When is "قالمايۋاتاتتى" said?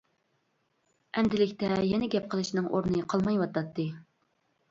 3.13-3.87